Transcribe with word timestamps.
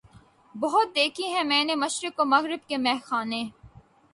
بہت 0.55 0.95
دیکھے 0.95 1.27
ہیں 1.27 1.43
میں 1.43 1.63
نے 1.63 1.75
مشرق 1.75 2.19
و 2.19 2.25
مغرب 2.25 2.67
کے 2.67 2.77
مے 2.77 2.93
خانے 3.03 3.43